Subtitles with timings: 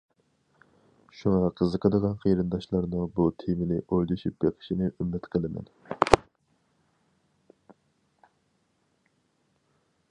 [1.17, 5.71] شۇڭا قىزىقىدىغان قېرىنداشلارنىڭ بۇ تېمىنى ئويلىشىپ بېقىشىنى ئۈمىد قىلىمەن.